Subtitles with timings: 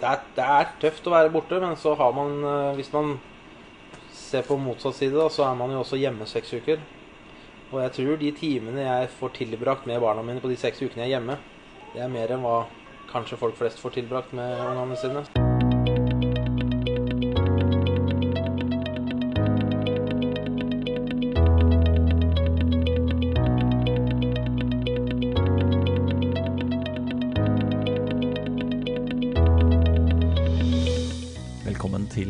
[0.00, 3.18] Det er, det er tøft å være borte, men så har man eh, Hvis man
[4.14, 6.82] ser på motsatt side, da, så er man jo også hjemme seks uker.
[7.70, 11.04] Og jeg tror de timene jeg får tilbrakt med barna mine på de seks ukene
[11.04, 11.38] jeg er hjemme,
[11.94, 12.64] det er mer enn hva
[13.10, 15.39] kanskje folk flest får tilbrakt med ungene sine.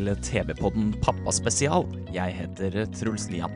[0.01, 1.83] Til TV-podden Pappaspesial.
[2.13, 3.53] Jeg heter Truls Lian.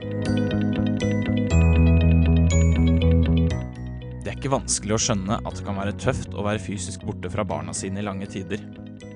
[4.21, 7.31] Det er ikke vanskelig å skjønne at det kan være tøft å være fysisk borte
[7.33, 8.61] fra barna sine i lange tider.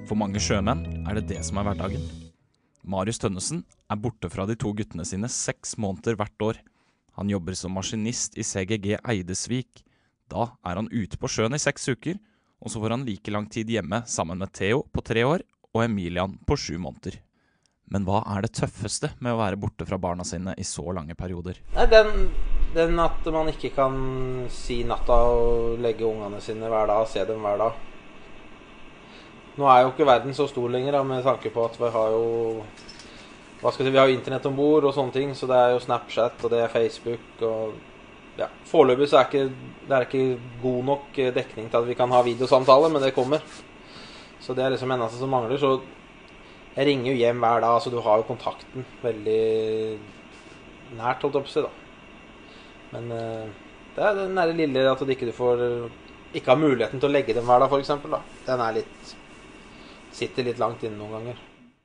[0.10, 2.08] For mange sjømenn er det det som er hverdagen.
[2.90, 6.64] Marius Tønnesen er borte fra de to guttene sine seks måneder hvert år.
[7.20, 9.84] Han jobber som maskinist i CGG Eidesvik.
[10.34, 12.18] Da er han ute på sjøen i seks uker,
[12.58, 15.84] og så får han like lang tid hjemme sammen med Theo på tre år og
[15.84, 17.20] Emilian på sju måneder.
[17.90, 21.16] Men hva er det tøffeste med å være borte fra barna sine i så lange
[21.18, 21.58] perioder?
[21.90, 22.30] Den,
[22.76, 23.96] den at man ikke kan
[24.54, 27.86] si natta og legge ungene sine hver dag, og se dem hver dag.
[29.60, 32.14] Nå er jo ikke verden så stor lenger, da, med tanke på at vi har
[32.14, 32.28] jo
[33.60, 35.74] hva skal si, Vi har jo internett om bord og sånne ting, så det er
[35.74, 37.74] jo Snapchat og det er Facebook og
[38.40, 41.98] ja, Foreløpig så er ikke, det er ikke god nok eh, dekning til at vi
[42.00, 43.44] kan ha videosamtale, men det kommer.
[44.40, 45.60] Så det er liksom eneste som mangler.
[45.62, 45.74] Så
[46.76, 49.40] jeg ringer jo hjem hver dag, så du har jo kontakten veldig
[50.98, 51.72] nært, holdt jeg på å si, da.
[52.94, 53.58] Men eh,
[53.96, 55.66] det er den der lille at du ikke får
[56.34, 58.36] ikke har muligheten til å legge dem hver dag, f.eks.
[58.46, 59.14] Den er litt
[60.14, 61.40] sitter litt langt inne noen ganger.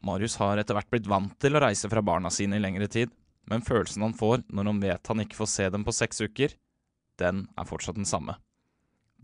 [0.04, 3.12] Marius har etter hvert blitt vant til å reise fra barna sine i lengre tid,
[3.48, 6.56] men følelsen han får når han vet han ikke får se dem på seks uker,
[7.20, 8.36] den er fortsatt den samme.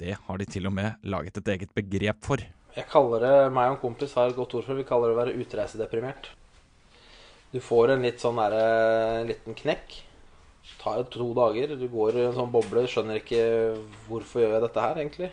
[0.00, 2.40] Det har de til og med laget et eget begrep for.
[2.76, 5.16] Jeg kaller det, meg og en kompis har et godt ord for vi kaller det
[5.16, 6.30] å være utreisedeprimert.
[7.50, 8.54] Du får en litt sånn der,
[9.20, 9.96] en liten knekk.
[10.70, 13.42] Det tar to dager, du går i en sånn boble, skjønner ikke
[14.06, 15.30] hvorfor gjør jeg dette her, egentlig.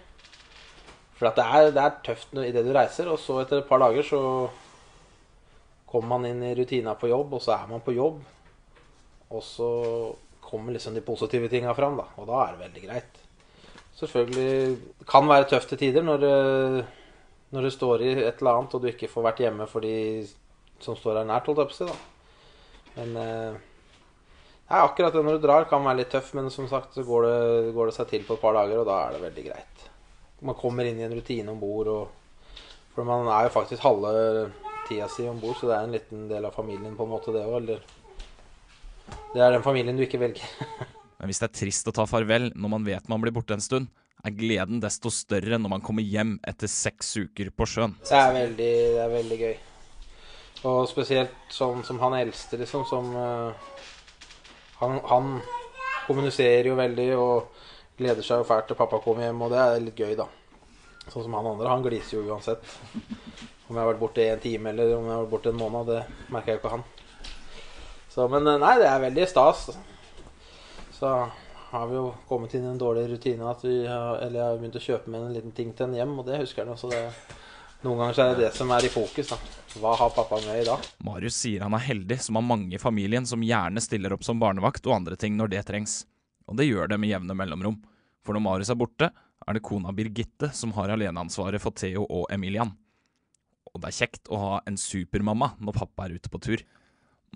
[1.18, 4.06] For det, er, det er tøft idet du reiser, og så etter et par dager
[4.06, 4.22] så
[5.88, 8.19] kommer man inn i rutina på jobb, og så er man på jobb.
[9.30, 9.69] Og så
[10.42, 12.09] kommer liksom de positive tinga fram, da.
[12.18, 13.24] Og da er det veldig greit.
[13.98, 16.86] Selvfølgelig kan være tøft til tider når, det-
[17.53, 19.96] når du står i et eller annet og du ikke får vært hjemme for de
[20.84, 21.97] som står her nært, holdt jeg da.
[22.97, 23.66] Men eh,
[24.68, 27.24] Nei, akkurat det når du drar kan være litt tøff, men som sagt så går
[27.24, 27.36] det,
[27.75, 29.86] går det seg til på et par dager, og da er det veldig greit.
[30.44, 31.91] Man kommer inn i en rutine om bord,
[32.91, 34.12] for man er jo faktisk halve
[34.90, 37.31] tida si om bord, så det er en liten del av familien på en måte,
[37.31, 37.62] det òg.
[37.62, 37.80] Eller
[39.31, 40.52] det er den familien du ikke velger.
[41.18, 43.63] Men hvis det er trist å ta farvel når man vet man blir borte en
[43.63, 43.88] stund,
[44.26, 47.96] er gleden desto større når man kommer hjem etter seks uker på sjøen.
[48.08, 49.56] Det er veldig, det er veldig gøy.
[50.68, 53.78] Og spesielt sånn som han eldste, liksom, som uh,
[54.82, 55.30] han, han
[56.08, 57.64] kommuniserer jo veldig og
[57.98, 60.28] gleder seg jo fælt til pappa kommer hjem, og det er litt gøy, da.
[61.08, 61.72] Sånn som han andre.
[61.72, 62.64] Han gliser jo uansett.
[63.68, 65.92] Om jeg har vært borte en time eller om jeg har vært borte en måned,
[65.92, 66.86] det merker jeg jo ikke han.
[68.12, 69.68] Så, men eh, nei, det er veldig stas.
[70.98, 71.12] Så
[71.72, 74.62] har vi jo kommet inn i en dårlig rutine at vi har, eller jeg har
[74.62, 76.88] begynt å kjøpe med en liten ting til en hjem, og det husker han også.
[76.88, 77.36] Så det,
[77.84, 79.34] noen ganger er det det som er i fokus.
[79.34, 79.38] da.
[79.82, 80.88] Hva har pappa med i dag?
[81.06, 84.40] Marius sier han er heldig som har mange i familien som gjerne stiller opp som
[84.42, 86.02] barnevakt og andre ting når det trengs.
[86.48, 87.78] Og det gjør det med jevne mellomrom.
[88.26, 89.12] For når Marius er borte,
[89.48, 92.74] er det kona Birgitte som har aleneansvaret for Theo og Emilian.
[93.74, 96.63] Og det er kjekt å ha en supermamma når pappa er ute på tur.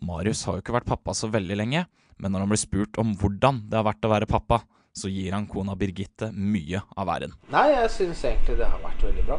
[0.02, 1.86] Marius har jo ikke vært pappa så veldig lenge,
[2.22, 4.62] men når han blir spurt om hvordan det har vært å være pappa,
[4.98, 7.36] så gir han kona Birgitte mye av æren.
[7.54, 9.38] Nei, jeg syns egentlig det har vært veldig bra.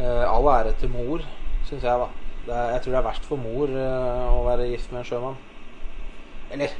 [0.00, 1.22] Eh, all ære til mor,
[1.68, 2.08] syns jeg, da.
[2.46, 5.38] Er, jeg tror det er verst for mor eh, å være gift med en sjømann.
[6.54, 6.74] Eller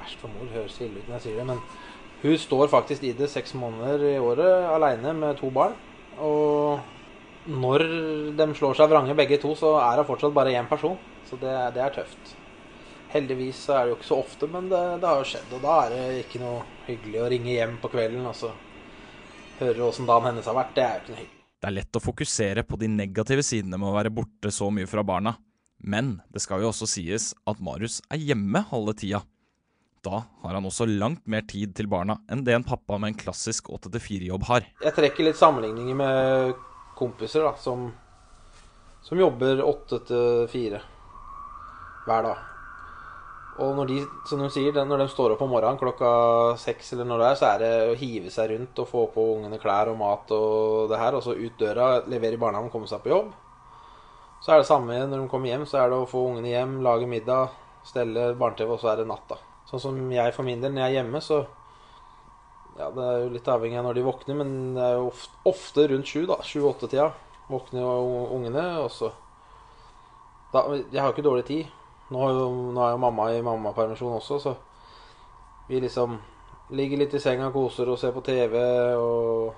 [0.00, 1.58] Verst for mor høres ille ut når jeg sier det, men
[2.22, 5.74] hun står faktisk i det seks måneder i året aleine med to barn.
[6.24, 6.80] Og
[7.52, 7.84] når
[8.38, 10.96] de slår seg vrange begge to, så er hun fortsatt bare én person.
[11.30, 12.36] Så det, det er tøft.
[13.10, 15.52] Heldigvis så er det jo ikke så ofte, men det, det har jo skjedd.
[15.56, 18.50] Og da er det ikke noe hyggelig å ringe hjem på kvelden og så
[19.60, 20.74] høre åssen dagen hennes har vært.
[20.76, 21.36] Det er jo ikke noe hyggelig.
[21.60, 24.88] Det er lett å fokusere på de negative sidene med å være borte så mye
[24.88, 25.34] fra barna,
[25.84, 29.20] men det skal jo også sies at Marius er hjemme halve tida.
[30.00, 33.18] Da har han også langt mer tid til barna enn det en pappa med en
[33.20, 34.64] klassisk 8-4-jobb har.
[34.80, 36.54] Jeg trekker litt sammenligninger med
[36.96, 37.90] kompiser da, som,
[39.04, 40.80] som jobber 8-4
[42.06, 42.46] hver dag.
[43.60, 43.98] Og når de,
[44.28, 46.10] som de sier, når de står opp om morgenen klokka
[46.60, 49.24] seks, eller når det er, så er det å hive seg rundt og få på
[49.34, 52.88] ungene klær og mat og det her, og så ut døra, levere i barnehagen, komme
[52.88, 53.34] seg på jobb.
[54.40, 56.78] Så er det samme når de kommer hjem, så er det å få ungene hjem,
[56.86, 59.36] lage middag, stelle barne-TV, og så er det natta.
[59.68, 61.46] Sånn som jeg for min del, når jeg er hjemme, så
[62.78, 65.40] Ja, det er jo litt avhengig av når de våkner, men det er jo ofte,
[65.50, 66.38] ofte rundt sju, da.
[66.46, 67.10] Sju-åtte-tida
[67.50, 69.10] våkner jo ungene, og så
[70.54, 71.68] da, Jeg har jo ikke dårlig tid.
[72.10, 72.28] Nå
[72.74, 74.54] nå er jo mamma i mammapermisjon også, så
[75.68, 76.16] vi liksom
[76.74, 78.56] ligger litt i senga, koser og ser på TV
[78.98, 79.52] og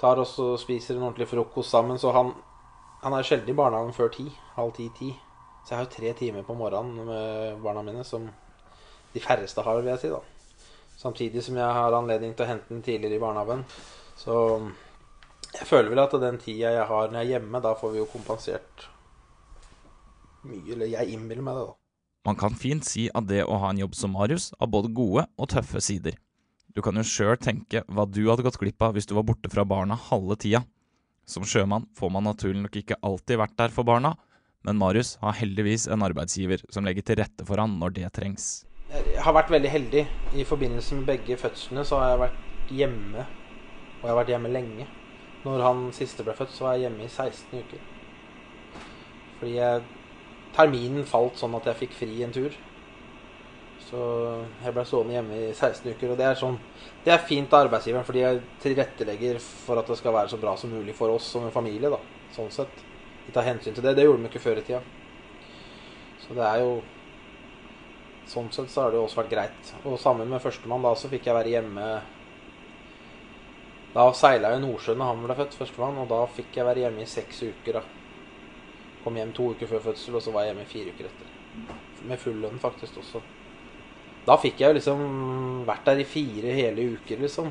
[0.00, 1.98] tar oss og spiser en ordentlig frokost sammen.
[1.98, 2.32] Så han,
[3.02, 4.28] han er sjelden i barnehagen før ti.
[4.56, 5.10] Halv ti-ti.
[5.64, 8.28] Så jeg har jo tre timer på morgenen med barna mine, som
[9.12, 10.12] de færreste har, vil jeg si.
[10.14, 10.22] da.
[11.00, 13.66] Samtidig som jeg har anledning til å hente den tidligere i barnehagen.
[14.20, 14.36] Så
[15.56, 18.02] jeg føler vel at den tida jeg har når jeg er hjemme, da får vi
[18.02, 18.88] jo kompensert
[20.48, 20.64] mye.
[20.74, 21.76] Eller jeg innbiller meg det, da.
[22.28, 25.24] Man kan fint si at det å ha en jobb som Marius har både gode
[25.40, 26.18] og tøffe sider.
[26.76, 29.50] Du kan jo sjøl tenke hva du hadde gått glipp av hvis du var borte
[29.50, 30.62] fra barna halve tida.
[31.26, 34.14] Som sjømann får man naturlig nok ikke alltid vært der for barna,
[34.66, 38.48] men Marius har heldigvis en arbeidsgiver som legger til rette for han når det trengs.
[38.90, 40.02] Jeg har vært veldig heldig.
[40.34, 43.26] I forbindelse med begge fødslene så har jeg vært hjemme.
[44.00, 44.86] Og jeg har vært hjemme lenge.
[45.44, 47.84] Når han siste ble født, så var jeg hjemme i 16 uker.
[49.38, 49.84] Fordi jeg,
[50.56, 52.56] terminen falt sånn at jeg fikk fri en tur.
[53.90, 54.00] Så
[54.62, 56.12] jeg ble stående hjemme i 16 uker.
[56.12, 56.58] Og det er, sånn,
[57.04, 60.54] det er fint av arbeidsgiveren, fordi jeg tilrettelegger for at det skal være så bra
[60.60, 61.90] som mulig for oss som en familie.
[61.90, 61.98] da,
[62.36, 62.86] sånn sett.
[63.26, 63.96] De tar hensyn til det.
[63.98, 64.80] Det gjorde de ikke før i tida.
[66.22, 66.80] Så det er jo
[68.30, 69.70] Sånn sett så har det jo også vært greit.
[69.82, 71.86] Og sammen med førstemann da så fikk jeg være hjemme
[73.90, 77.02] Da seila jeg Nordsjøen da han ble født, førstemann, og da fikk jeg være hjemme
[77.02, 77.80] i seks uker.
[77.80, 77.99] da.
[79.04, 81.36] Kom hjem to uker før fødsel, og så var jeg hjemme fire uker etter.
[82.08, 83.22] Med full lønn faktisk også.
[84.26, 85.04] Da fikk jeg jo liksom
[85.68, 87.48] vært der i fire hele uker, liksom.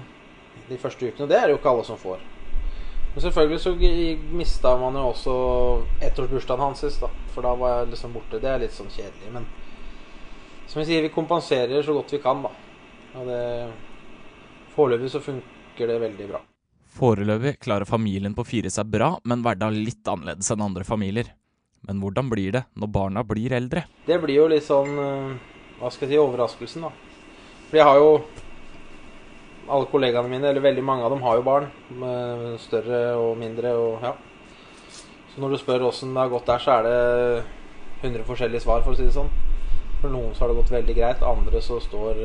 [0.69, 1.25] De første ukene.
[1.25, 2.22] Og det er det jo ikke alle som får.
[3.13, 3.74] Men selvfølgelig så
[4.38, 5.34] mista man jo også
[6.06, 7.10] ettårsbursdagen hans da.
[7.34, 8.42] For da var jeg liksom borte.
[8.42, 9.34] Det er litt sånn kjedelig.
[9.34, 9.50] Men
[10.69, 12.54] som vi sier, vi kompenserer så godt vi kan, da.
[13.18, 13.42] Og det
[14.75, 16.49] Foreløpig så funker det veldig bra.
[16.89, 21.30] Foreløpig klarer familien på fire seg bra, men hverdag litt annerledes enn andre familier.
[21.88, 23.86] Men hvordan blir det når barna blir eldre?
[24.07, 24.97] Det blir jo litt sånn
[25.80, 26.89] Hva skal jeg si overraskelsen, da.
[27.69, 28.09] For jeg har jo
[29.69, 31.69] Alle kollegaene mine, eller veldig mange av dem, har jo barn.
[32.59, 34.15] Større og mindre og ja.
[35.30, 37.44] Så når du spør åssen det har gått der, så er det
[38.01, 39.30] 100 forskjellige svar, for å si det sånn.
[40.01, 42.24] For noen så har det gått veldig greit, andre så står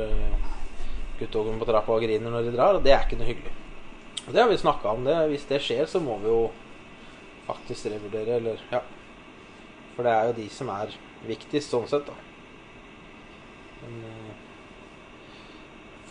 [1.21, 3.53] guttungen på trappa og griner når de drar, og det er ikke noe hyggelig.
[4.31, 5.05] Det har vi snakka om.
[5.05, 6.51] det Hvis det skjer, så må vi jo
[7.47, 8.81] faktisk revurdere, eller ja.
[9.95, 10.95] For det er jo de som er
[11.29, 12.17] viktigst, sånn sett, da.
[13.85, 14.33] Men uh,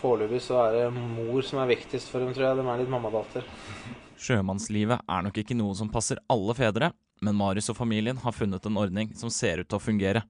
[0.00, 2.60] foreløpig så er det mor som er viktigst for dem, tror jeg.
[2.60, 3.48] De er litt mammadatter.
[4.24, 6.92] Sjømannslivet er nok ikke noe som passer alle fedre,
[7.24, 10.24] men Marius og familien har funnet en ordning som ser ut til å fungere.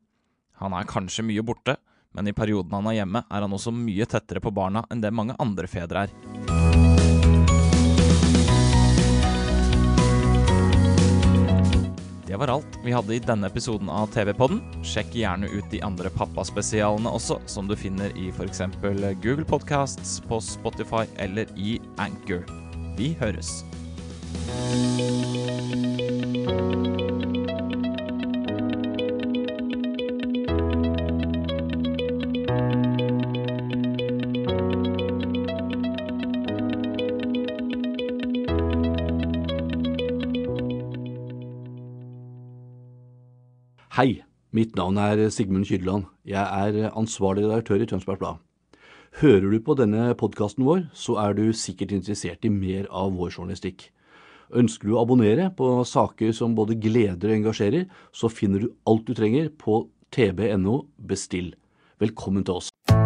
[0.63, 1.77] Han er kanskje mye borte,
[2.15, 5.15] men i perioden han er hjemme, er han også mye tettere på barna enn det
[5.15, 6.44] mange andre fedre er.
[12.35, 14.59] Det var alt vi hadde i denne episoden av TV-podden.
[14.83, 18.59] Sjekk gjerne ut de andre pappaspesialene også, som du finner i f.eks.
[19.23, 22.43] Google Podcasts, på Spotify eller i Anchor.
[22.99, 23.63] Vi høres.
[43.95, 46.09] Hei, mitt navn er Sigmund Kydland.
[46.27, 48.41] Jeg er ansvarlig redaktør i Tønsbergs Blad.
[49.21, 53.31] Hører du på denne podkasten vår, så er du sikkert interessert i mer av vår
[53.37, 53.87] journalistikk.
[54.51, 59.07] Ønsker du å abonnere på saker som både gleder og engasjerer, så finner du alt
[59.07, 61.55] du trenger på tb.no bestill.
[62.03, 62.74] Velkommen til oss.